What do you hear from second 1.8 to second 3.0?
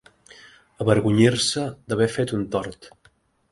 d'haver fet un tort.